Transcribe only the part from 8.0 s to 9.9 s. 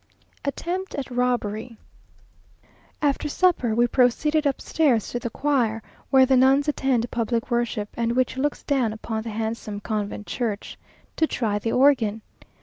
which looks down upon the handsome